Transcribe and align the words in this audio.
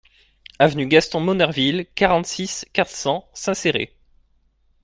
Avenue 0.57 0.87
Gaston 0.87 1.19
Monnerville, 1.19 1.85
quarante-six, 1.93 2.65
quatre 2.73 2.89
cents 2.89 3.29
Saint-Céré 3.35 3.95